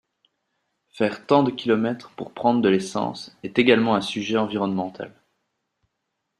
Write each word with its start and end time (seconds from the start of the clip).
Faire 0.89 1.27
tant 1.27 1.43
de 1.43 1.51
kilomètres 1.51 2.09
pour 2.15 2.33
prendre 2.33 2.59
de 2.63 2.67
l’essence 2.69 3.37
est 3.43 3.59
également 3.59 3.93
un 3.93 4.01
sujet 4.01 4.35
environnemental. 4.35 5.13